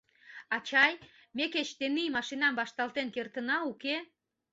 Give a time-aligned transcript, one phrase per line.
[0.55, 0.93] Ачай,
[1.35, 3.95] ме кеч тений машинам вашталтен кертына, уке?